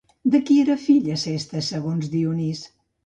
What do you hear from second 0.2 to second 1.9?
De qui era fill Acestes